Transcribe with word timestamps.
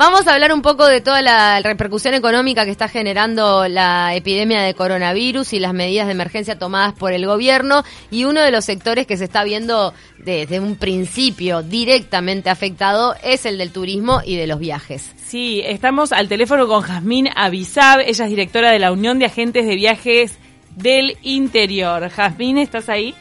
Vamos 0.00 0.26
a 0.26 0.32
hablar 0.32 0.54
un 0.54 0.62
poco 0.62 0.86
de 0.86 1.02
toda 1.02 1.20
la 1.20 1.60
repercusión 1.60 2.14
económica 2.14 2.64
que 2.64 2.70
está 2.70 2.88
generando 2.88 3.68
la 3.68 4.14
epidemia 4.14 4.62
de 4.62 4.72
coronavirus 4.72 5.52
y 5.52 5.58
las 5.58 5.74
medidas 5.74 6.06
de 6.06 6.12
emergencia 6.12 6.58
tomadas 6.58 6.94
por 6.94 7.12
el 7.12 7.26
gobierno. 7.26 7.84
Y 8.10 8.24
uno 8.24 8.40
de 8.40 8.50
los 8.50 8.64
sectores 8.64 9.06
que 9.06 9.18
se 9.18 9.24
está 9.24 9.44
viendo 9.44 9.92
desde 10.16 10.58
un 10.58 10.76
principio 10.76 11.62
directamente 11.62 12.48
afectado 12.48 13.14
es 13.22 13.44
el 13.44 13.58
del 13.58 13.72
turismo 13.72 14.22
y 14.24 14.36
de 14.36 14.46
los 14.46 14.58
viajes. 14.58 15.12
Sí, 15.18 15.60
estamos 15.66 16.12
al 16.12 16.28
teléfono 16.28 16.66
con 16.66 16.80
Jazmín 16.80 17.28
Avisab, 17.36 18.00
ella 18.00 18.24
es 18.24 18.30
directora 18.30 18.70
de 18.70 18.78
la 18.78 18.92
Unión 18.92 19.18
de 19.18 19.26
Agentes 19.26 19.66
de 19.66 19.74
Viajes 19.74 20.38
del 20.76 21.18
Interior. 21.20 22.08
Jazmín, 22.08 22.56
¿estás 22.56 22.88
ahí? 22.88 23.14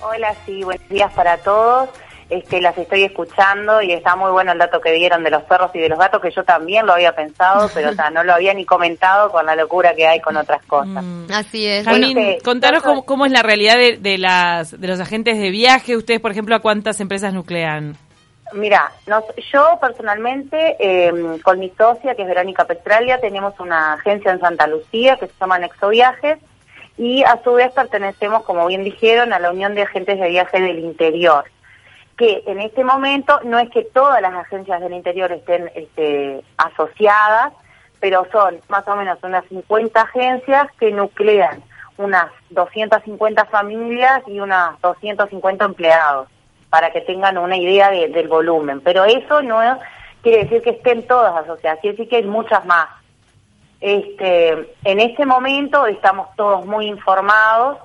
Hola, 0.00 0.32
sí, 0.46 0.62
buenos 0.62 0.88
días 0.88 1.12
para 1.12 1.38
todos. 1.38 1.88
Este, 2.32 2.62
las 2.62 2.78
estoy 2.78 3.04
escuchando 3.04 3.82
y 3.82 3.92
está 3.92 4.16
muy 4.16 4.30
bueno 4.30 4.52
el 4.52 4.58
dato 4.58 4.80
que 4.80 4.90
dieron 4.90 5.22
de 5.22 5.30
los 5.30 5.42
perros 5.42 5.70
y 5.74 5.80
de 5.80 5.90
los 5.90 5.98
gatos, 5.98 6.22
que 6.22 6.30
yo 6.30 6.44
también 6.44 6.86
lo 6.86 6.94
había 6.94 7.14
pensado, 7.14 7.68
pero 7.74 7.90
no 8.14 8.24
lo 8.24 8.32
había 8.32 8.54
ni 8.54 8.64
comentado 8.64 9.30
con 9.30 9.44
la 9.44 9.54
locura 9.54 9.94
que 9.94 10.06
hay 10.06 10.18
con 10.20 10.38
otras 10.38 10.64
cosas. 10.64 11.04
Mm, 11.04 11.26
así 11.30 11.66
es. 11.66 11.84
Jazmín, 11.84 12.38
contanos 12.42 12.82
cómo, 13.04 13.26
es 13.26 13.32
la 13.32 13.42
realidad 13.42 13.76
de, 13.76 14.16
las, 14.16 14.80
de 14.80 14.88
los 14.88 14.98
agentes 14.98 15.38
de 15.38 15.50
viaje. 15.50 15.94
Ustedes, 15.94 16.20
por 16.20 16.30
ejemplo, 16.30 16.56
¿a 16.56 16.60
cuántas 16.60 17.00
empresas 17.00 17.34
nuclean? 17.34 17.98
Mira, 18.54 18.90
yo 19.52 19.78
personalmente, 19.78 20.76
em, 20.78 21.38
con 21.40 21.58
mi 21.58 21.68
socia, 21.76 22.14
que 22.14 22.22
es 22.22 22.28
Verónica 22.28 22.64
Pestralia, 22.64 23.20
tenemos 23.20 23.60
una 23.60 23.92
agencia 23.92 24.32
en 24.32 24.40
Santa 24.40 24.66
Lucía 24.66 25.16
que 25.16 25.26
se 25.26 25.32
llama 25.38 25.58
Nexo 25.58 25.90
Viajes 25.90 26.38
y 26.96 27.22
a 27.24 27.42
su 27.44 27.52
vez 27.52 27.72
pertenecemos, 27.72 28.42
como 28.44 28.66
bien 28.66 28.84
dijeron, 28.84 29.34
a 29.34 29.38
la 29.38 29.50
Unión 29.50 29.74
de 29.74 29.82
Agentes 29.82 30.18
de 30.18 30.28
Viaje 30.28 30.60
del 30.62 30.78
Interior, 30.78 31.44
que 32.16 32.42
en 32.46 32.60
este 32.60 32.84
momento 32.84 33.40
no 33.44 33.58
es 33.58 33.70
que 33.70 33.82
todas 33.82 34.20
las 34.20 34.34
agencias 34.34 34.80
del 34.80 34.92
interior 34.92 35.32
estén 35.32 35.70
este, 35.74 36.42
asociadas, 36.56 37.52
pero 38.00 38.26
son 38.32 38.60
más 38.68 38.86
o 38.86 38.96
menos 38.96 39.18
unas 39.22 39.44
50 39.46 40.00
agencias 40.00 40.68
que 40.78 40.90
nuclean 40.92 41.62
unas 41.96 42.26
250 42.50 43.44
familias 43.46 44.22
y 44.26 44.40
unas 44.40 44.80
250 44.80 45.64
empleados 45.64 46.28
para 46.70 46.90
que 46.90 47.02
tengan 47.02 47.38
una 47.38 47.56
idea 47.56 47.90
del 47.90 48.28
volumen. 48.28 48.80
Pero 48.80 49.04
eso 49.04 49.42
no 49.42 49.60
quiere 50.22 50.44
decir 50.44 50.62
que 50.62 50.70
estén 50.70 51.06
todas 51.06 51.34
asociadas, 51.36 51.80
quiere 51.80 51.96
decir 51.96 52.08
que 52.08 52.16
hay 52.16 52.24
muchas 52.24 52.64
más. 52.64 52.88
Este, 53.80 54.74
en 54.84 55.00
este 55.00 55.26
momento 55.26 55.86
estamos 55.86 56.28
todos 56.36 56.64
muy 56.64 56.86
informados 56.86 57.78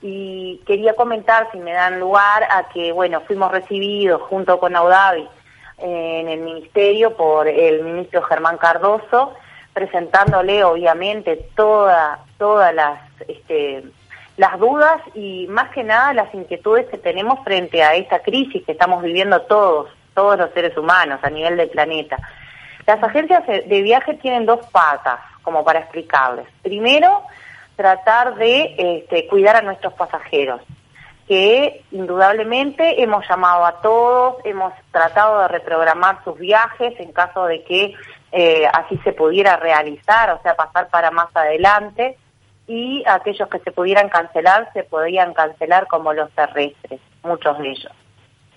y 0.00 0.60
quería 0.66 0.94
comentar, 0.94 1.48
si 1.52 1.58
me 1.58 1.72
dan 1.72 1.98
lugar, 1.98 2.44
a 2.50 2.68
que, 2.68 2.92
bueno, 2.92 3.20
fuimos 3.22 3.50
recibidos 3.50 4.22
junto 4.22 4.58
con 4.58 4.76
Audavi 4.76 5.28
en 5.78 6.28
el 6.28 6.40
ministerio 6.40 7.16
por 7.16 7.46
el 7.48 7.82
ministro 7.82 8.22
Germán 8.22 8.58
Cardoso, 8.58 9.34
presentándole 9.72 10.64
obviamente 10.64 11.36
toda, 11.54 12.20
todas 12.36 12.74
las 12.74 13.00
este, 13.28 13.84
las 14.38 14.58
dudas 14.58 15.02
y 15.14 15.46
más 15.48 15.70
que 15.70 15.82
nada 15.82 16.14
las 16.14 16.32
inquietudes 16.32 16.86
que 16.86 16.96
tenemos 16.96 17.42
frente 17.44 17.82
a 17.82 17.94
esta 17.94 18.20
crisis 18.20 18.64
que 18.64 18.72
estamos 18.72 19.02
viviendo 19.02 19.42
todos, 19.42 19.90
todos 20.14 20.38
los 20.38 20.52
seres 20.52 20.76
humanos 20.76 21.18
a 21.22 21.30
nivel 21.30 21.56
del 21.56 21.68
planeta. 21.68 22.16
Las 22.86 23.02
agencias 23.02 23.44
de 23.46 23.82
viaje 23.82 24.14
tienen 24.14 24.46
dos 24.46 24.64
patas, 24.68 25.18
como 25.42 25.64
para 25.64 25.80
explicarles. 25.80 26.46
Primero, 26.62 27.22
tratar 27.78 28.34
de 28.34 28.74
este, 28.76 29.28
cuidar 29.28 29.54
a 29.54 29.62
nuestros 29.62 29.92
pasajeros, 29.92 30.60
que 31.28 31.84
indudablemente 31.92 33.00
hemos 33.00 33.24
llamado 33.28 33.64
a 33.64 33.80
todos, 33.80 34.44
hemos 34.44 34.72
tratado 34.90 35.42
de 35.42 35.48
reprogramar 35.48 36.24
sus 36.24 36.36
viajes 36.36 36.98
en 36.98 37.12
caso 37.12 37.44
de 37.44 37.62
que 37.62 37.94
eh, 38.32 38.66
así 38.72 38.98
se 39.04 39.12
pudiera 39.12 39.56
realizar, 39.58 40.28
o 40.30 40.42
sea, 40.42 40.56
pasar 40.56 40.88
para 40.88 41.12
más 41.12 41.28
adelante 41.36 42.18
y 42.66 43.04
aquellos 43.06 43.48
que 43.48 43.60
se 43.60 43.70
pudieran 43.70 44.08
cancelar 44.08 44.68
se 44.72 44.82
podían 44.82 45.32
cancelar 45.32 45.86
como 45.86 46.12
los 46.12 46.32
terrestres, 46.32 47.00
muchos 47.22 47.58
de 47.60 47.70
ellos. 47.70 47.92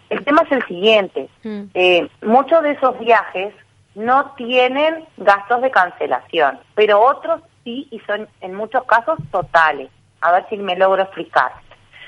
El 0.09 0.25
tema 0.25 0.41
es 0.41 0.51
el 0.51 0.65
siguiente, 0.65 1.29
mm. 1.43 1.63
eh, 1.75 2.09
muchos 2.23 2.63
de 2.63 2.71
esos 2.71 2.97
viajes 2.97 3.53
no 3.93 4.31
tienen 4.31 5.05
gastos 5.17 5.61
de 5.61 5.69
cancelación, 5.69 6.59
pero 6.73 6.99
otros 6.99 7.41
sí 7.63 7.87
y 7.91 7.99
son 8.01 8.27
en 8.41 8.55
muchos 8.55 8.83
casos 8.85 9.19
totales. 9.31 9.89
A 10.21 10.31
ver 10.31 10.45
si 10.49 10.57
me 10.57 10.75
logro 10.75 11.01
explicar. 11.01 11.51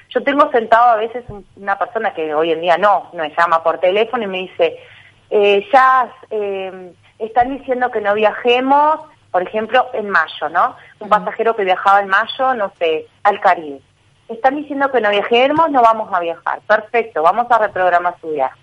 Yo 0.09 0.23
tengo 0.23 0.51
sentado 0.51 0.91
a 0.91 0.95
veces 0.97 1.23
una 1.55 1.77
persona 1.77 2.13
que 2.13 2.33
hoy 2.33 2.51
en 2.51 2.61
día 2.61 2.77
no, 2.77 3.09
me 3.13 3.33
llama 3.35 3.63
por 3.63 3.79
teléfono 3.79 4.23
y 4.23 4.27
me 4.27 4.37
dice, 4.39 4.77
eh, 5.31 5.65
ya 5.73 6.13
eh, 6.29 6.93
están 7.17 7.57
diciendo 7.57 7.89
que 7.89 8.01
no 8.01 8.13
viajemos 8.13 8.99
por 9.33 9.41
ejemplo, 9.41 9.89
en 9.93 10.11
mayo, 10.11 10.47
¿no? 10.49 10.75
Un 10.99 11.09
pasajero 11.09 11.55
que 11.55 11.63
viajaba 11.63 12.01
en 12.01 12.07
mayo, 12.07 12.53
no 12.53 12.71
sé, 12.77 13.07
al 13.23 13.41
Caribe. 13.41 13.81
Están 14.29 14.55
diciendo 14.55 14.91
que 14.91 15.01
no 15.01 15.09
viajemos, 15.09 15.71
no 15.71 15.81
vamos 15.81 16.07
a 16.13 16.19
viajar. 16.19 16.61
Perfecto, 16.67 17.23
vamos 17.23 17.47
a 17.49 17.57
reprogramar 17.57 18.15
su 18.21 18.29
viaje. 18.29 18.59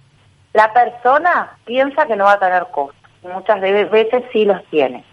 La 0.52 0.72
persona 0.72 1.56
piensa 1.64 2.06
que 2.06 2.14
no 2.14 2.24
va 2.24 2.34
a 2.34 2.38
tener 2.38 2.68
costos, 2.70 3.10
muchas 3.24 3.60
veces 3.60 4.22
sí 4.32 4.44
los 4.44 4.64
tiene. 4.66 5.04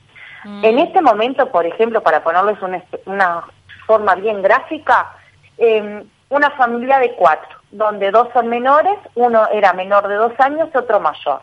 Mm. 0.43 0.65
En 0.65 0.79
este 0.79 1.01
momento, 1.01 1.49
por 1.51 1.65
ejemplo, 1.65 2.01
para 2.01 2.23
ponerles 2.23 2.57
una, 3.05 3.43
forma 3.85 4.15
bien 4.15 4.41
gráfica, 4.41 5.13
em, 5.57 6.03
una 6.29 6.51
familia 6.51 6.99
de 6.99 7.13
cuatro, 7.13 7.57
donde 7.71 8.11
dos 8.11 8.27
son 8.33 8.47
menores, 8.47 8.97
uno 9.15 9.47
era 9.49 9.73
menor 9.73 10.07
de 10.07 10.15
dos 10.15 10.33
años 10.39 10.69
y 10.73 10.77
otro 10.77 10.99
mayor. 10.99 11.41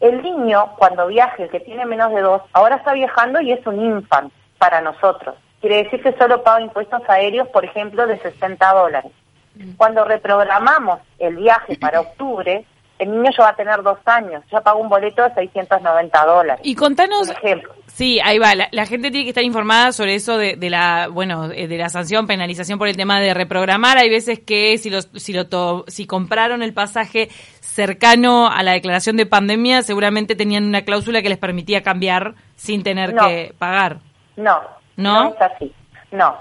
El 0.00 0.22
niño, 0.22 0.72
cuando 0.76 1.06
viaje, 1.06 1.44
el 1.44 1.50
que 1.50 1.60
tiene 1.60 1.86
menos 1.86 2.12
de 2.12 2.20
dos, 2.20 2.42
ahora 2.52 2.76
está 2.76 2.92
viajando 2.92 3.40
y 3.40 3.52
es 3.52 3.66
un 3.66 3.80
infant 3.80 4.32
para 4.58 4.80
nosotros. 4.80 5.36
Quiere 5.60 5.84
decir 5.84 6.02
que 6.02 6.12
solo 6.18 6.42
paga 6.42 6.60
impuestos 6.60 7.02
aéreos, 7.08 7.48
por 7.48 7.64
ejemplo, 7.64 8.06
de 8.06 8.18
60 8.18 8.72
dólares. 8.72 9.12
Mm. 9.54 9.72
Cuando 9.76 10.04
reprogramamos 10.04 11.00
el 11.18 11.36
viaje 11.36 11.76
para 11.78 12.00
octubre, 12.00 12.64
el 12.98 13.10
niño 13.10 13.30
ya 13.36 13.44
va 13.44 13.50
a 13.50 13.56
tener 13.56 13.82
dos 13.82 13.98
años, 14.06 14.42
ya 14.50 14.60
paga 14.60 14.78
un 14.78 14.88
boleto 14.88 15.22
de 15.22 15.34
690 15.34 16.24
dólares. 16.24 16.60
Y 16.64 16.74
contanos, 16.74 17.28
ejemplo. 17.28 17.74
sí, 17.86 18.18
ahí 18.24 18.38
va, 18.38 18.54
la, 18.54 18.86
gente 18.86 19.10
tiene 19.10 19.24
que 19.24 19.30
estar 19.30 19.44
informada 19.44 19.92
sobre 19.92 20.14
eso 20.14 20.38
de, 20.38 20.56
la, 20.70 21.08
bueno, 21.08 21.50
eh, 21.52 21.68
de 21.68 21.76
la 21.76 21.88
sanción, 21.88 22.26
penalización 22.26 22.78
por 22.78 22.88
el 22.88 22.96
tema 22.96 23.20
de 23.20 23.34
reprogramar. 23.34 23.98
Hay 23.98 24.08
veces 24.08 24.40
que 24.40 24.78
si 24.78 24.90
los, 24.90 25.10
si 25.14 25.32
lo 25.32 25.46
si 25.88 26.06
compraron 26.06 26.62
el 26.62 26.72
pasaje 26.72 27.28
cercano 27.60 28.48
a 28.48 28.62
la 28.62 28.72
declaración 28.72 29.16
de 29.16 29.26
pandemia, 29.26 29.82
seguramente 29.82 30.34
tenían 30.34 30.64
una 30.64 30.82
cláusula 30.82 31.20
que 31.20 31.28
les 31.28 31.38
permitía 31.38 31.82
cambiar 31.82 32.34
sin 32.54 32.82
tener 32.82 33.14
que 33.14 33.54
pagar. 33.58 33.98
No, 34.36 34.60
no, 34.96 35.24
no 35.24 35.34
es 35.34 35.42
así. 35.42 35.74
No, 36.12 36.36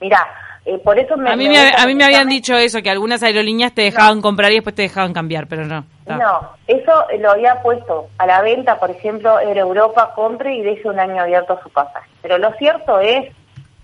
mira, 0.00 0.26
eh, 0.66 0.78
por 0.78 0.98
eso 0.98 1.14
a 1.14 1.36
mí 1.36 1.48
me, 1.48 1.58
a 1.58 1.86
mí 1.86 1.94
me 1.94 2.04
habían 2.04 2.28
dicho 2.28 2.54
eso, 2.54 2.82
que 2.82 2.90
algunas 2.90 3.22
aerolíneas 3.22 3.72
te 3.74 3.82
dejaban 3.82 4.20
comprar 4.20 4.52
y 4.52 4.56
después 4.56 4.74
te 4.74 4.82
dejaban 4.82 5.14
cambiar, 5.14 5.46
pero 5.46 5.64
no. 5.64 5.84
No, 6.06 6.50
eso 6.66 7.06
lo 7.18 7.30
había 7.30 7.62
puesto 7.62 8.08
a 8.18 8.26
la 8.26 8.42
venta, 8.42 8.78
por 8.78 8.90
ejemplo, 8.90 9.40
en 9.40 9.56
Europa, 9.56 10.12
compre 10.14 10.54
y 10.54 10.62
deje 10.62 10.88
un 10.88 10.98
año 10.98 11.22
abierto 11.22 11.58
su 11.62 11.70
pasaje. 11.70 12.10
Pero 12.20 12.36
lo 12.38 12.52
cierto 12.54 13.00
es 13.00 13.32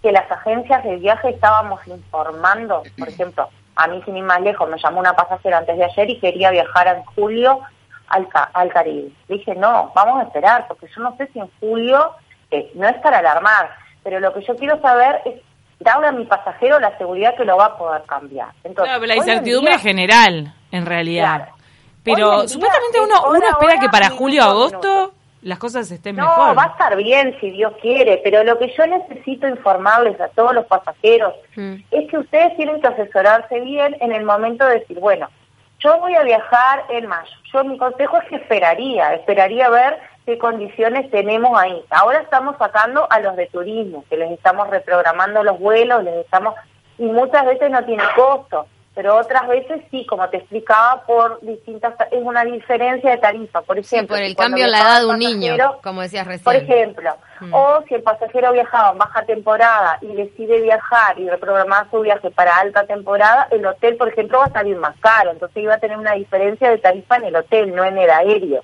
que 0.02 0.12
las 0.12 0.30
agencias 0.30 0.84
de 0.84 0.96
viaje 0.96 1.30
estábamos 1.30 1.80
informando, 1.86 2.82
por 2.98 3.08
ejemplo, 3.08 3.48
a 3.76 3.86
mí 3.88 4.02
sin 4.04 4.16
ir 4.16 4.24
más 4.24 4.40
lejos, 4.42 4.68
me 4.68 4.78
llamó 4.78 5.00
una 5.00 5.14
pasajera 5.14 5.58
antes 5.58 5.76
de 5.76 5.84
ayer 5.84 6.10
y 6.10 6.20
quería 6.20 6.50
viajar 6.50 6.88
en 6.88 7.04
julio 7.04 7.60
al, 8.08 8.28
al 8.52 8.68
Caribe. 8.72 9.10
dije, 9.28 9.54
no, 9.54 9.92
vamos 9.94 10.20
a 10.20 10.24
esperar, 10.24 10.66
porque 10.68 10.88
yo 10.94 11.02
no 11.02 11.16
sé 11.16 11.28
si 11.32 11.38
en 11.38 11.50
julio, 11.60 12.12
eh, 12.50 12.70
no 12.74 12.88
es 12.88 12.96
para 12.98 13.18
alarmar, 13.18 13.70
pero 14.02 14.20
lo 14.20 14.32
que 14.34 14.42
yo 14.42 14.56
quiero 14.56 14.80
saber 14.80 15.20
es 15.24 15.34
darle 15.80 16.08
a 16.08 16.12
mi 16.12 16.24
pasajero 16.24 16.78
la 16.80 16.96
seguridad 16.98 17.36
que 17.36 17.44
lo 17.44 17.56
va 17.56 17.66
a 17.66 17.78
poder 17.78 18.02
cambiar. 18.06 18.48
Entonces, 18.64 18.92
claro, 18.92 19.06
la 19.06 19.16
incertidumbre 19.16 19.78
general, 19.78 20.54
en 20.70 20.86
realidad. 20.86 21.48
Pero 22.02 22.46
supuestamente 22.48 23.00
uno, 23.00 23.14
uno 23.30 23.48
espera 23.48 23.80
que 23.80 23.88
para 23.88 24.10
julio 24.10 24.46
o 24.46 24.50
agosto 24.50 25.12
las 25.42 25.58
cosas 25.58 25.90
estén 25.90 26.16
mejor. 26.16 26.48
No, 26.48 26.54
va 26.54 26.64
a 26.64 26.66
estar 26.68 26.96
bien 26.96 27.36
si 27.40 27.50
Dios 27.50 27.72
quiere, 27.80 28.20
pero 28.24 28.42
lo 28.42 28.58
que 28.58 28.72
yo 28.76 28.86
necesito 28.86 29.46
informarles 29.46 30.20
a 30.20 30.28
todos 30.28 30.52
los 30.52 30.66
pasajeros 30.66 31.34
mm. 31.54 31.74
es 31.90 32.10
que 32.10 32.18
ustedes 32.18 32.56
tienen 32.56 32.80
que 32.80 32.88
asesorarse 32.88 33.60
bien 33.60 33.96
en 34.00 34.12
el 34.12 34.24
momento 34.24 34.64
de 34.66 34.80
decir, 34.80 34.98
bueno, 34.98 35.28
yo 35.78 35.98
voy 36.00 36.14
a 36.14 36.22
viajar 36.22 36.84
en 36.88 37.06
mayo. 37.06 37.30
Yo 37.52 37.62
mi 37.64 37.78
consejo 37.78 38.18
es 38.18 38.28
que 38.28 38.36
esperaría, 38.36 39.14
esperaría 39.14 39.68
ver 39.68 39.98
qué 40.26 40.36
condiciones 40.38 41.10
tenemos 41.10 41.56
ahí. 41.58 41.82
Ahora 41.88 42.20
estamos 42.20 42.56
sacando 42.58 43.06
a 43.10 43.20
los 43.20 43.36
de 43.36 43.46
turismo, 43.46 44.04
que 44.10 44.16
les 44.16 44.32
estamos 44.32 44.68
reprogramando 44.68 45.42
los 45.44 45.58
vuelos, 45.58 46.02
les 46.02 46.16
estamos 46.16 46.54
y 46.98 47.04
muchas 47.04 47.46
veces 47.46 47.70
no 47.70 47.84
tiene 47.84 48.02
costo, 48.14 48.66
pero 48.94 49.16
otras 49.16 49.46
veces 49.46 49.82
sí, 49.90 50.06
como 50.06 50.28
te 50.30 50.38
explicaba, 50.38 51.02
por 51.02 51.38
distintas 51.42 51.94
es 52.10 52.22
una 52.22 52.44
diferencia 52.44 53.10
de 53.10 53.18
tarifa, 53.18 53.60
por 53.60 53.78
ejemplo. 53.78 54.16
por 54.16 54.24
el 54.24 54.34
cambio 54.34 54.64
en 54.64 54.70
la 54.70 54.80
edad 54.80 55.00
de 55.00 55.06
un 55.06 55.18
niño, 55.18 55.54
como 55.82 56.00
decías 56.00 56.26
recién. 56.26 56.44
Por 56.44 56.56
ejemplo, 56.56 57.14
mm. 57.40 57.54
o 57.54 57.82
si 57.86 57.94
el 57.94 58.02
pasajero 58.02 58.52
viajaba 58.52 58.92
en 58.92 58.98
baja 58.98 59.22
temporada 59.26 59.98
y 60.00 60.06
decide 60.14 60.62
viajar 60.62 61.18
y 61.18 61.28
reprogramar 61.28 61.88
su 61.90 62.00
viaje 62.00 62.30
para 62.30 62.56
alta 62.56 62.84
temporada, 62.86 63.46
el 63.50 63.64
hotel, 63.66 63.96
por 63.96 64.08
ejemplo, 64.08 64.38
va 64.38 64.46
a 64.46 64.52
salir 64.52 64.76
más 64.76 64.96
caro, 64.98 65.30
entonces 65.30 65.62
iba 65.62 65.74
a 65.74 65.78
tener 65.78 65.98
una 65.98 66.14
diferencia 66.14 66.70
de 66.70 66.78
tarifa 66.78 67.16
en 67.16 67.24
el 67.24 67.36
hotel, 67.36 67.74
no 67.74 67.84
en 67.84 67.98
el 67.98 68.10
aéreo. 68.10 68.62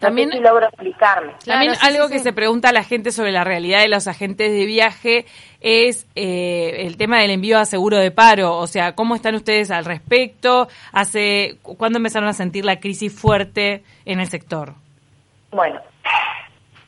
También 0.00 0.30
si 0.32 0.40
logro 0.40 0.66
explicarme. 0.66 1.34
También 1.44 1.74
algo 1.82 2.08
que 2.08 2.18
se 2.18 2.32
pregunta 2.32 2.70
a 2.70 2.72
la 2.72 2.82
gente 2.82 3.12
sobre 3.12 3.32
la 3.32 3.44
realidad 3.44 3.80
de 3.80 3.88
los 3.88 4.08
agentes 4.08 4.50
de 4.50 4.64
viaje 4.64 5.26
es 5.60 6.06
eh, 6.16 6.86
el 6.86 6.96
tema 6.96 7.20
del 7.20 7.30
envío 7.30 7.58
a 7.58 7.66
seguro 7.66 7.98
de 7.98 8.10
paro. 8.10 8.56
O 8.56 8.66
sea, 8.66 8.94
¿cómo 8.94 9.14
están 9.14 9.34
ustedes 9.34 9.70
al 9.70 9.84
respecto? 9.84 10.68
¿Hace 10.92 11.58
cuándo 11.62 11.98
empezaron 11.98 12.28
a 12.28 12.32
sentir 12.32 12.64
la 12.64 12.80
crisis 12.80 13.12
fuerte 13.12 13.84
en 14.06 14.20
el 14.20 14.26
sector? 14.26 14.74
Bueno, 15.52 15.80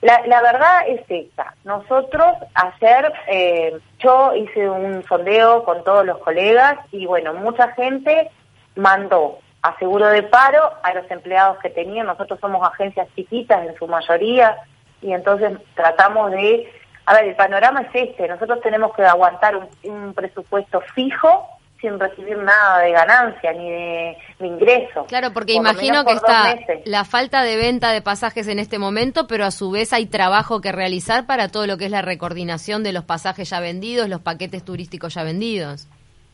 la, 0.00 0.26
la 0.26 0.42
verdad 0.42 0.88
es 0.88 1.02
esta. 1.08 1.54
Nosotros 1.64 2.36
ayer, 2.54 3.12
eh, 3.28 3.78
yo 3.98 4.34
hice 4.34 4.68
un 4.68 5.04
sondeo 5.04 5.64
con 5.64 5.84
todos 5.84 6.04
los 6.04 6.18
colegas 6.18 6.78
y 6.90 7.06
bueno, 7.06 7.34
mucha 7.34 7.68
gente 7.72 8.30
mandó 8.74 9.38
a 9.62 9.78
seguro 9.78 10.08
de 10.08 10.24
paro 10.24 10.72
a 10.82 10.92
los 10.92 11.08
empleados 11.10 11.58
que 11.58 11.70
tenían. 11.70 12.06
Nosotros 12.06 12.38
somos 12.40 12.66
agencias 12.66 13.08
chiquitas 13.14 13.66
en 13.66 13.76
su 13.76 13.86
mayoría 13.86 14.56
y 15.00 15.12
entonces 15.12 15.52
tratamos 15.74 16.32
de... 16.32 16.70
A 17.04 17.14
ver, 17.14 17.26
el 17.26 17.36
panorama 17.36 17.80
es 17.82 17.90
este. 18.10 18.28
Nosotros 18.28 18.60
tenemos 18.60 18.94
que 18.94 19.02
aguantar 19.02 19.56
un, 19.56 20.14
presupuesto 20.14 20.80
fijo 20.94 21.48
sin 21.80 21.98
recibir 21.98 22.38
nada 22.38 22.78
de 22.78 22.92
ganancia 22.92 23.52
ni 23.52 23.70
de, 23.70 24.16
ingreso. 24.38 25.04
Claro, 25.06 25.32
porque 25.32 25.52
imagino 25.52 26.04
que 26.04 26.12
está 26.12 26.56
la 26.84 27.04
falta 27.04 27.42
de 27.42 27.56
venta 27.56 27.90
de 27.90 28.02
pasajes 28.02 28.46
en 28.46 28.60
este 28.60 28.78
momento, 28.78 29.26
pero 29.26 29.44
a 29.44 29.50
su 29.50 29.72
vez 29.72 29.92
hay 29.92 30.06
trabajo 30.06 30.60
que 30.60 30.70
realizar 30.70 31.26
para 31.26 31.48
todo 31.48 31.66
lo 31.66 31.78
que 31.78 31.86
es 31.86 31.90
la 31.90 32.02
recoordinación 32.02 32.84
de 32.84 32.92
los 32.92 33.02
pasajes 33.02 33.50
ya 33.50 33.58
vendidos, 33.58 34.08
los 34.08 34.20
paquetes 34.20 34.64
turísticos 34.64 35.14
ya 35.14 35.24
vendidos. 35.24 35.88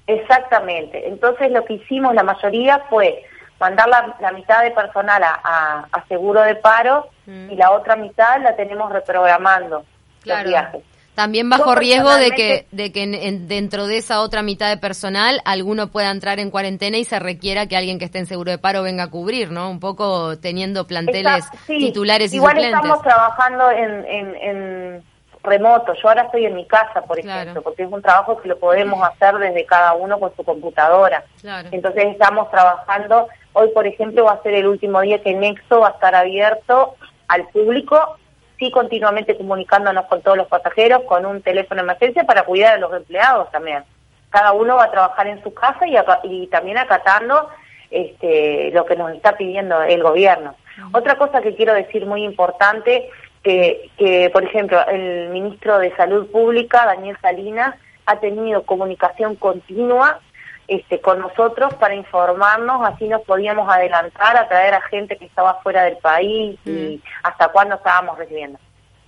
Exactamente. 0.08 1.06
Entonces 1.06 1.52
lo 1.52 1.64
que 1.64 1.74
hicimos 1.74 2.14
la 2.14 2.22
mayoría 2.22 2.80
fue 2.88 3.22
mandar 3.60 3.88
la, 4.20 4.32
mitad 4.32 4.62
de 4.62 4.70
personal 4.70 5.22
a, 5.22 6.04
seguro 6.08 6.40
de 6.42 6.54
paro 6.56 7.08
mm. 7.26 7.50
y 7.50 7.56
la 7.56 7.72
otra 7.72 7.94
mitad 7.94 8.40
la 8.40 8.56
tenemos 8.56 8.90
reprogramando 8.90 9.84
los 10.24 10.44
viajes. 10.44 10.82
También 11.14 11.50
bajo 11.50 11.74
riesgo 11.74 12.14
de 12.14 12.30
que, 12.30 12.66
de 12.70 12.92
que 12.92 13.04
dentro 13.40 13.88
de 13.88 13.98
esa 13.98 14.20
otra 14.20 14.40
mitad 14.42 14.70
de 14.70 14.76
personal 14.76 15.42
alguno 15.44 15.88
pueda 15.88 16.10
entrar 16.10 16.38
en 16.38 16.50
cuarentena 16.50 16.96
y 16.96 17.04
se 17.04 17.18
requiera 17.18 17.66
que 17.66 17.76
alguien 17.76 17.98
que 17.98 18.04
esté 18.04 18.18
en 18.18 18.26
seguro 18.26 18.52
de 18.52 18.58
paro 18.58 18.84
venga 18.84 19.04
a 19.04 19.10
cubrir, 19.10 19.50
¿no? 19.50 19.68
Un 19.68 19.80
poco 19.80 20.38
teniendo 20.38 20.86
planteles 20.86 21.44
titulares 21.66 22.32
y 22.32 22.36
Igual 22.36 22.58
estamos 22.58 23.02
trabajando 23.02 23.70
en 23.72 25.02
remoto. 25.42 25.94
Yo 25.94 26.08
ahora 26.08 26.22
estoy 26.22 26.46
en 26.46 26.54
mi 26.54 26.66
casa, 26.66 27.02
por 27.02 27.18
ejemplo, 27.18 27.62
porque 27.62 27.84
es 27.84 27.90
un 27.90 28.02
trabajo 28.02 28.40
que 28.40 28.48
lo 28.48 28.58
podemos 28.58 29.02
hacer 29.02 29.36
desde 29.36 29.64
cada 29.64 29.94
uno 29.94 30.18
con 30.18 30.34
su 30.36 30.44
computadora. 30.44 31.24
Entonces 31.70 32.06
estamos 32.06 32.50
trabajando. 32.50 33.28
Hoy, 33.52 33.68
por 33.74 33.86
ejemplo, 33.86 34.24
va 34.24 34.32
a 34.32 34.42
ser 34.42 34.54
el 34.54 34.66
último 34.66 35.00
día 35.00 35.22
que 35.22 35.34
Nexo 35.34 35.80
va 35.80 35.88
a 35.88 35.92
estar 35.92 36.14
abierto 36.14 36.96
al 37.28 37.46
público, 37.48 38.16
sí 38.58 38.70
continuamente 38.70 39.36
comunicándonos 39.36 40.06
con 40.06 40.22
todos 40.22 40.36
los 40.36 40.46
pasajeros, 40.46 41.02
con 41.02 41.26
un 41.26 41.42
teléfono 41.42 41.82
de 41.82 41.86
emergencia 41.86 42.24
para 42.24 42.44
cuidar 42.44 42.74
a 42.74 42.78
los 42.78 42.92
empleados 42.92 43.50
también. 43.50 43.84
Cada 44.30 44.52
uno 44.52 44.76
va 44.76 44.84
a 44.84 44.90
trabajar 44.90 45.26
en 45.26 45.42
su 45.42 45.52
casa 45.54 45.86
y, 45.86 45.96
y 46.24 46.46
también 46.48 46.78
acatando 46.78 47.48
este, 47.90 48.70
lo 48.72 48.84
que 48.84 48.96
nos 48.96 49.12
está 49.14 49.36
pidiendo 49.36 49.82
el 49.82 50.02
gobierno. 50.02 50.54
Otra 50.92 51.16
cosa 51.16 51.40
que 51.40 51.54
quiero 51.54 51.74
decir 51.74 52.06
muy 52.06 52.24
importante 52.24 53.10
que, 53.42 54.30
por 54.32 54.44
ejemplo, 54.44 54.86
el 54.88 55.30
ministro 55.30 55.78
de 55.78 55.94
Salud 55.96 56.30
Pública, 56.30 56.84
Daniel 56.86 57.16
Salinas, 57.20 57.74
ha 58.06 58.20
tenido 58.20 58.62
comunicación 58.62 59.36
continua 59.36 60.20
este, 60.66 61.00
con 61.00 61.18
nosotros 61.18 61.72
para 61.74 61.94
informarnos, 61.94 62.86
así 62.86 63.08
nos 63.08 63.22
podíamos 63.22 63.70
adelantar 63.72 64.36
a 64.36 64.48
traer 64.48 64.74
a 64.74 64.82
gente 64.82 65.16
que 65.16 65.24
estaba 65.24 65.60
fuera 65.62 65.84
del 65.84 65.96
país 65.96 66.58
y 66.66 67.00
mm. 67.02 67.02
hasta 67.22 67.48
cuándo 67.48 67.76
estábamos 67.76 68.18
recibiendo. 68.18 68.58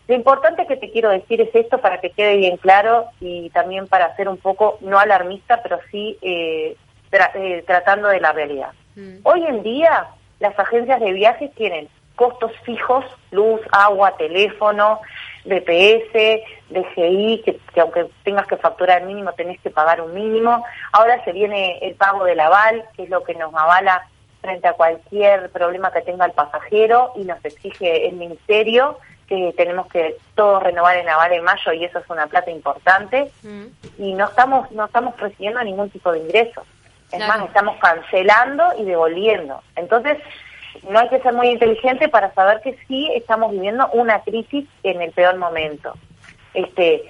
Lo 0.08 0.14
importante 0.14 0.66
que 0.66 0.76
te 0.76 0.90
quiero 0.90 1.10
decir 1.10 1.40
es 1.40 1.54
esto 1.54 1.78
para 1.78 2.00
que 2.00 2.10
quede 2.10 2.36
bien 2.36 2.56
claro 2.56 3.06
y 3.20 3.50
también 3.50 3.86
para 3.86 4.16
ser 4.16 4.28
un 4.28 4.38
poco, 4.38 4.78
no 4.80 4.98
alarmista, 4.98 5.62
pero 5.62 5.78
sí 5.90 6.18
eh, 6.22 6.76
eh, 7.12 7.64
tratando 7.66 8.08
de 8.08 8.20
la 8.20 8.32
realidad. 8.32 8.70
Mm. 8.96 9.18
Hoy 9.22 9.44
en 9.46 9.62
día 9.62 10.08
las 10.40 10.58
agencias 10.58 10.98
de 10.98 11.12
viajes 11.12 11.54
tienen 11.54 11.88
costos 12.20 12.52
fijos, 12.64 13.02
luz, 13.30 13.62
agua, 13.72 14.14
teléfono, 14.18 15.00
DPS, 15.46 16.12
DGI, 16.68 17.40
que, 17.42 17.58
que, 17.72 17.80
aunque 17.80 18.10
tengas 18.24 18.46
que 18.46 18.58
facturar 18.58 19.04
mínimo, 19.04 19.32
tenés 19.32 19.58
que 19.62 19.70
pagar 19.70 20.02
un 20.02 20.12
mínimo. 20.12 20.62
Ahora 20.92 21.24
se 21.24 21.32
viene 21.32 21.78
el 21.78 21.94
pago 21.94 22.26
del 22.26 22.38
aval, 22.40 22.84
que 22.94 23.04
es 23.04 23.08
lo 23.08 23.24
que 23.24 23.34
nos 23.36 23.54
avala 23.54 24.06
frente 24.42 24.68
a 24.68 24.74
cualquier 24.74 25.48
problema 25.48 25.90
que 25.92 26.02
tenga 26.02 26.26
el 26.26 26.32
pasajero 26.32 27.12
y 27.16 27.24
nos 27.24 27.42
exige 27.42 28.06
el 28.06 28.16
ministerio 28.16 28.98
que 29.26 29.54
tenemos 29.56 29.86
que 29.86 30.16
todos 30.34 30.62
renovar 30.62 30.98
el 30.98 31.08
aval 31.08 31.32
en 31.32 31.42
mayo 31.42 31.72
y 31.72 31.86
eso 31.86 32.00
es 32.00 32.10
una 32.10 32.26
plata 32.26 32.50
importante 32.50 33.30
mm. 33.42 33.66
y 33.96 34.12
no 34.12 34.26
estamos 34.26 34.70
no 34.72 34.84
estamos 34.84 35.18
recibiendo 35.18 35.62
ningún 35.64 35.88
tipo 35.88 36.12
de 36.12 36.18
ingreso. 36.18 36.66
Es 37.12 37.26
más, 37.26 37.42
estamos 37.42 37.76
cancelando 37.80 38.64
y 38.78 38.84
devolviendo. 38.84 39.60
Entonces, 39.74 40.16
no 40.88 40.98
hay 40.98 41.08
que 41.08 41.20
ser 41.20 41.32
muy 41.32 41.48
inteligente 41.48 42.08
para 42.08 42.32
saber 42.34 42.60
que 42.62 42.76
sí 42.86 43.10
estamos 43.14 43.52
viviendo 43.52 43.88
una 43.92 44.20
crisis 44.22 44.66
en 44.82 45.02
el 45.02 45.12
peor 45.12 45.36
momento. 45.36 45.94
Este, 46.54 47.04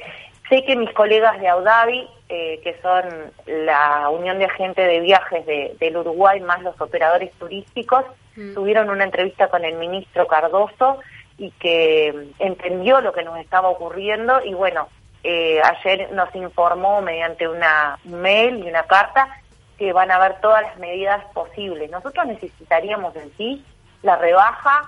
sé 0.48 0.64
que 0.64 0.76
mis 0.76 0.92
colegas 0.92 1.40
de 1.40 1.48
Audavi, 1.48 2.08
eh, 2.28 2.60
que 2.62 2.76
son 2.82 3.32
la 3.46 4.08
Unión 4.10 4.38
de 4.38 4.46
Agentes 4.46 4.86
de 4.86 5.00
Viajes 5.00 5.46
del 5.46 5.96
Uruguay, 5.96 6.40
más 6.40 6.62
los 6.62 6.80
operadores 6.80 7.32
turísticos, 7.32 8.04
mm. 8.36 8.54
tuvieron 8.54 8.90
una 8.90 9.04
entrevista 9.04 9.48
con 9.48 9.64
el 9.64 9.74
ministro 9.76 10.26
Cardoso 10.26 11.00
y 11.38 11.50
que 11.52 12.28
entendió 12.38 13.00
lo 13.00 13.12
que 13.12 13.22
nos 13.22 13.38
estaba 13.38 13.68
ocurriendo 13.68 14.44
y 14.44 14.52
bueno, 14.52 14.88
eh, 15.22 15.60
ayer 15.62 16.10
nos 16.12 16.34
informó 16.34 17.00
mediante 17.02 17.48
una 17.48 17.98
mail 18.04 18.58
y 18.58 18.68
una 18.68 18.84
carta 18.84 19.39
que 19.80 19.94
van 19.94 20.10
a 20.10 20.16
haber 20.16 20.38
todas 20.42 20.60
las 20.60 20.76
medidas 20.76 21.24
posibles. 21.32 21.90
Nosotros 21.90 22.26
necesitaríamos 22.26 23.16
en 23.16 23.32
sí 23.38 23.64
la 24.02 24.16
rebaja 24.16 24.82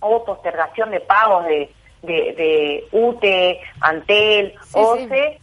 o 0.00 0.26
postergación 0.26 0.90
de 0.90 1.00
pagos 1.00 1.46
de, 1.46 1.70
de, 2.02 2.86
UTE, 2.92 3.58
Antel, 3.80 4.54
OCE, 4.74 5.40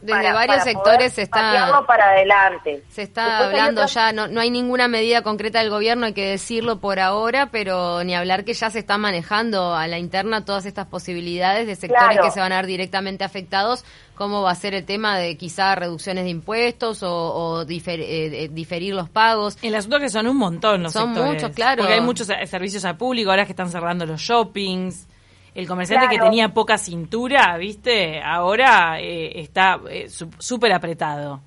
desde 0.00 0.32
varios 0.32 0.62
sectores 0.62 1.12
se 1.12 1.22
está 1.22 1.82
para 1.86 2.10
adelante. 2.10 2.84
Se 2.88 3.02
está 3.02 3.46
hablando 3.46 3.86
ya, 3.86 4.12
no, 4.12 4.28
no 4.28 4.40
hay 4.40 4.50
ninguna 4.50 4.88
medida 4.88 5.22
concreta 5.22 5.58
del 5.58 5.70
gobierno, 5.70 6.06
hay 6.06 6.12
que 6.12 6.30
decirlo 6.30 6.78
por 6.78 7.00
ahora, 7.00 7.50
pero 7.50 8.04
ni 8.04 8.14
hablar 8.14 8.44
que 8.44 8.54
ya 8.54 8.70
se 8.70 8.78
está 8.78 8.96
manejando 8.98 9.74
a 9.74 9.86
la 9.88 9.98
interna 9.98 10.44
todas 10.44 10.66
estas 10.66 10.86
posibilidades 10.86 11.66
de 11.66 11.74
sectores 11.74 12.18
que 12.20 12.30
se 12.30 12.40
van 12.40 12.52
a 12.52 12.56
ver 12.56 12.66
directamente 12.66 13.24
afectados, 13.24 13.84
cómo 14.14 14.42
va 14.42 14.52
a 14.52 14.54
ser 14.54 14.74
el 14.74 14.84
tema 14.84 15.18
de 15.18 15.36
quizá 15.36 15.74
reducciones 15.74 16.24
de 16.24 16.30
impuestos 16.30 17.02
o, 17.02 17.64
eh, 17.68 17.82
eh, 17.96 18.48
diferir 18.52 18.94
los 18.94 19.08
pagos. 19.08 19.58
El 19.62 19.74
asunto 19.74 19.96
es 19.96 20.02
que 20.04 20.10
son 20.10 20.26
un 20.28 20.36
montón 20.36 20.82
los 20.82 20.92
son 20.92 21.10
muchos, 21.10 21.50
claro. 21.52 21.82
Porque 21.82 21.94
hay 21.94 22.00
muchos 22.00 22.26
servicios 22.26 22.84
al 22.84 22.96
público, 22.96 23.30
ahora 23.30 23.44
que 23.44 23.52
están 23.52 23.70
cerrando 23.70 24.06
los 24.06 24.20
shoppings 24.20 25.08
el 25.58 25.66
comerciante 25.66 26.08
que 26.08 26.22
tenía 26.22 26.50
poca 26.50 26.78
cintura, 26.78 27.56
¿viste? 27.56 28.22
Ahora 28.22 29.00
eh, 29.00 29.40
está 29.40 29.80
eh, 29.90 30.06
súper 30.08 30.72
apretado. 30.72 31.40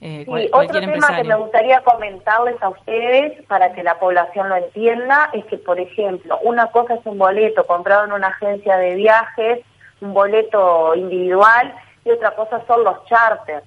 Eh, 0.00 0.24
otro 0.52 0.78
tema 0.78 1.16
que 1.16 1.24
me 1.24 1.34
gustaría 1.34 1.80
comentarles 1.80 2.54
a 2.62 2.68
ustedes 2.68 3.44
para 3.48 3.72
que 3.72 3.82
la 3.82 3.98
población 3.98 4.48
lo 4.48 4.54
entienda 4.54 5.30
es 5.32 5.44
que, 5.46 5.58
por 5.58 5.80
ejemplo, 5.80 6.38
una 6.44 6.68
cosa 6.68 6.94
es 6.94 7.00
un 7.04 7.18
boleto 7.18 7.66
comprado 7.66 8.04
en 8.04 8.12
una 8.12 8.28
agencia 8.28 8.76
de 8.76 8.94
viajes, 8.94 9.64
un 10.00 10.14
boleto 10.14 10.94
individual, 10.94 11.74
y 12.04 12.12
otra 12.12 12.36
cosa 12.36 12.62
son 12.68 12.84
los 12.84 13.04
charters, 13.06 13.66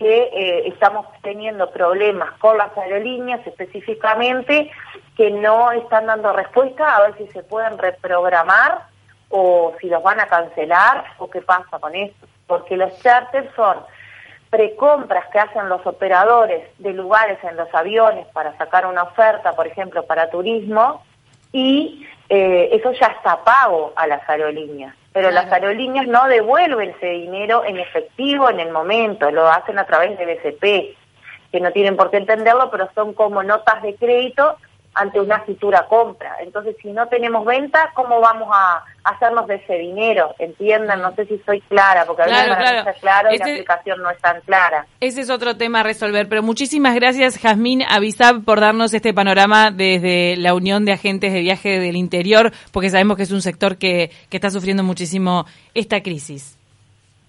que 0.00 0.22
eh, 0.34 0.66
estamos 0.66 1.06
teniendo 1.22 1.70
problemas 1.70 2.36
con 2.40 2.58
las 2.58 2.76
aerolíneas 2.76 3.46
específicamente, 3.46 4.68
que 5.16 5.30
no 5.30 5.70
están 5.70 6.06
dando 6.06 6.32
respuesta 6.32 6.96
a 6.96 7.02
ver 7.02 7.18
si 7.18 7.28
se 7.28 7.44
pueden 7.44 7.78
reprogramar 7.78 8.90
o 9.32 9.72
si 9.80 9.88
los 9.88 10.02
van 10.02 10.20
a 10.20 10.26
cancelar 10.26 11.04
o 11.18 11.28
qué 11.28 11.40
pasa 11.40 11.78
con 11.80 11.94
esto. 11.94 12.26
Porque 12.46 12.76
los 12.76 12.96
charters 13.00 13.48
son 13.56 13.78
precompras 14.50 15.26
que 15.32 15.38
hacen 15.38 15.70
los 15.70 15.84
operadores 15.86 16.62
de 16.78 16.92
lugares 16.92 17.38
en 17.42 17.56
los 17.56 17.74
aviones 17.74 18.26
para 18.34 18.56
sacar 18.58 18.86
una 18.86 19.04
oferta, 19.04 19.52
por 19.52 19.66
ejemplo, 19.66 20.04
para 20.04 20.28
turismo, 20.28 21.02
y 21.52 22.06
eh, 22.28 22.68
eso 22.72 22.92
ya 22.92 23.06
está 23.06 23.42
pago 23.42 23.94
a 23.96 24.06
las 24.06 24.28
aerolíneas. 24.28 24.94
Pero 25.14 25.30
las 25.30 25.50
aerolíneas 25.50 26.06
no 26.06 26.26
devuelven 26.28 26.90
ese 26.90 27.06
dinero 27.06 27.64
en 27.64 27.78
efectivo 27.78 28.50
en 28.50 28.60
el 28.60 28.70
momento, 28.70 29.30
lo 29.30 29.48
hacen 29.48 29.78
a 29.78 29.86
través 29.86 30.18
de 30.18 30.26
BCP, 30.26 31.50
que 31.50 31.60
no 31.60 31.70
tienen 31.72 31.96
por 31.96 32.10
qué 32.10 32.18
entenderlo, 32.18 32.70
pero 32.70 32.90
son 32.94 33.14
como 33.14 33.42
notas 33.42 33.82
de 33.82 33.94
crédito 33.94 34.58
ante 34.94 35.20
una 35.20 35.40
futura 35.40 35.86
compra. 35.88 36.36
Entonces, 36.40 36.76
si 36.82 36.92
no 36.92 37.06
tenemos 37.08 37.44
venta, 37.46 37.90
¿cómo 37.94 38.20
vamos 38.20 38.48
a 38.52 38.84
hacernos 39.04 39.46
de 39.46 39.56
ese 39.56 39.74
dinero? 39.74 40.34
Entiendan, 40.38 41.00
no 41.00 41.14
sé 41.14 41.24
si 41.26 41.38
soy 41.46 41.60
clara, 41.62 42.04
porque 42.04 42.22
a 42.22 42.26
veces 42.26 42.44
claro. 42.44 42.78
está 42.78 42.92
claro 42.94 43.32
y 43.32 43.38
la 43.38 43.44
aplicación 43.44 44.02
no 44.02 44.10
es 44.10 44.18
tan 44.18 44.40
clara. 44.42 44.86
Ese 45.00 45.22
es 45.22 45.30
otro 45.30 45.56
tema 45.56 45.80
a 45.80 45.82
resolver, 45.82 46.28
pero 46.28 46.42
muchísimas 46.42 46.94
gracias, 46.94 47.38
Jazmín 47.38 47.82
Avisab, 47.82 48.44
por 48.44 48.60
darnos 48.60 48.92
este 48.92 49.14
panorama 49.14 49.70
desde 49.70 50.36
la 50.36 50.54
Unión 50.54 50.84
de 50.84 50.92
Agentes 50.92 51.32
de 51.32 51.40
Viaje 51.40 51.80
del 51.80 51.96
Interior, 51.96 52.52
porque 52.72 52.90
sabemos 52.90 53.16
que 53.16 53.22
es 53.22 53.32
un 53.32 53.42
sector 53.42 53.78
que, 53.78 54.10
que 54.28 54.36
está 54.36 54.50
sufriendo 54.50 54.82
muchísimo 54.82 55.46
esta 55.74 56.02
crisis. 56.02 56.58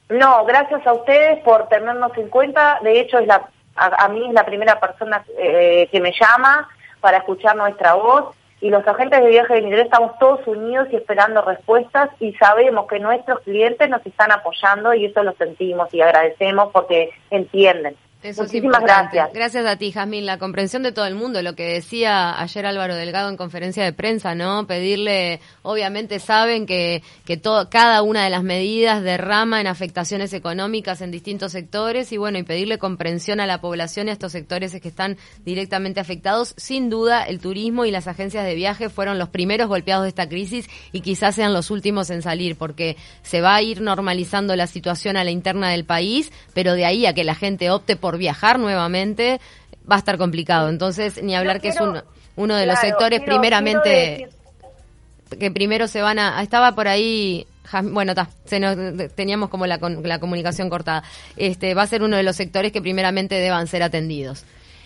No, 0.10 0.44
gracias 0.46 0.86
a 0.86 0.94
ustedes 0.94 1.42
por 1.44 1.70
tenernos 1.70 2.12
en 2.18 2.30
cuenta. 2.30 2.80
De 2.84 3.00
hecho, 3.00 3.18
es 3.20 3.26
la, 3.26 3.50
a, 3.76 4.08
mí 4.10 4.28
es 4.28 4.34
la 4.34 4.46
primera 4.46 4.80
persona 4.80 5.24
eh, 5.38 5.88
que 5.92 6.02
me 6.02 6.12
llama 6.12 6.68
para 7.04 7.18
escuchar 7.18 7.58
nuestra 7.58 7.96
voz 7.96 8.34
y 8.62 8.70
los 8.70 8.88
agentes 8.88 9.22
de 9.22 9.30
viaje 9.30 9.56
de 9.56 9.60
interior 9.60 9.86
estamos 9.86 10.18
todos 10.20 10.48
unidos 10.48 10.88
y 10.90 10.96
esperando 10.96 11.42
respuestas 11.42 12.10
y 12.22 12.32
sabemos 12.36 12.88
que 12.88 12.98
nuestros 12.98 13.42
clientes 13.42 13.90
nos 13.90 14.06
están 14.06 14.32
apoyando 14.32 14.94
y 14.94 15.04
eso 15.04 15.22
lo 15.22 15.34
sentimos 15.34 15.94
y 15.94 16.00
agradecemos 16.00 16.72
porque 16.72 17.10
entienden. 17.30 17.98
Eso 18.24 18.44
Muchísimas 18.44 18.82
gracias. 18.82 19.30
Gracias 19.34 19.66
a 19.66 19.76
ti, 19.76 19.92
Jasmine. 19.92 20.26
La 20.26 20.40
comprensión 20.40 20.82
de 20.82 20.94
todo 20.94 21.06
el 21.06 21.16
mundo, 21.16 21.42
lo 21.42 21.56
que 21.56 21.74
decía 21.74 22.40
ayer 22.42 22.66
Álvaro 22.66 22.96
Delgado 22.96 23.30
en 23.30 23.36
conferencia 23.36 23.84
de 23.84 23.92
prensa, 23.92 24.34
¿no? 24.34 24.66
Pedirle, 24.66 25.42
obviamente 25.62 26.20
saben 26.20 26.66
que, 26.66 27.04
que 27.26 27.36
todo, 27.36 27.70
cada 27.70 28.02
una 28.02 28.24
de 28.24 28.30
las 28.30 28.44
medidas 28.44 29.04
derrama 29.04 29.60
en 29.60 29.68
afectaciones 29.68 30.32
económicas 30.32 31.02
en 31.02 31.12
distintos 31.12 31.52
sectores 31.52 32.14
y 32.14 32.18
bueno, 32.18 32.38
y 32.38 32.44
pedirle 32.44 32.78
comprensión 32.78 33.42
a 33.42 33.46
la 33.46 33.60
población 33.60 34.08
y 34.08 34.12
a 34.12 34.14
estos 34.14 34.32
sectores 34.32 34.72
que 34.72 34.88
están 34.88 35.18
directamente 35.44 36.00
afectados. 36.00 36.54
Sin 36.56 36.90
duda, 36.90 37.24
el 37.24 37.40
turismo 37.40 37.84
y 37.84 37.92
las 37.92 38.08
agencias 38.08 38.46
de 38.46 38.56
viaje 38.56 38.88
fueron 38.88 39.20
los 39.20 39.30
primeros 39.30 39.68
golpeados 39.68 40.04
de 40.04 40.10
esta 40.10 40.30
crisis 40.30 40.70
y 40.94 41.02
quizás 41.02 41.36
sean 41.36 41.52
los 41.52 41.72
últimos 41.72 42.10
en 42.10 42.22
salir 42.22 42.56
porque 42.56 42.96
se 43.22 43.42
va 43.42 43.56
a 43.56 43.62
ir 43.62 43.82
normalizando 43.82 44.56
la 44.56 44.68
situación 44.68 45.18
a 45.18 45.26
la 45.26 45.32
interna 45.32 45.70
del 45.70 45.84
país, 45.84 46.32
pero 46.54 46.74
de 46.74 46.86
ahí 46.86 47.06
a 47.06 47.14
que 47.14 47.26
la 47.26 47.36
gente 47.36 47.70
opte 47.70 47.98
por 47.98 48.13
viajar 48.18 48.60
nuevamente, 48.60 49.40
va 49.90 49.96
a 49.96 50.00
estar 50.00 50.18
complicado. 50.18 50.70
Entonces, 50.70 51.22
ni 51.22 51.36
hablar 51.36 51.62
que 51.62 51.70
es 51.70 51.80
uno, 51.80 52.04
uno 52.36 52.56
de 52.56 52.66
los 52.66 52.80
sectores 52.80 53.22
primeramente 53.22 54.30
que 55.40 55.52
primero 55.52 55.88
se 55.88 56.02
van 56.02 56.20
a... 56.20 56.42
Estaba 56.42 56.76
por 56.76 56.88
ahí 56.88 57.48
bueno, 57.82 58.12
está, 58.12 58.30
teníamos 59.16 59.50
como 59.50 59.66
la, 59.66 59.80
la 60.04 60.20
comunicación 60.20 60.70
cortada. 60.70 61.04
Este 61.38 61.74
va 61.74 61.84
a 61.84 61.88
ser 61.88 62.04
uno 62.04 62.18
de 62.18 62.24
los 62.24 62.36
sectores 62.36 62.72
que 62.72 62.82
primeramente 62.82 63.36
deban 63.36 63.68
ser 63.68 63.84
atendidos. 63.84 64.46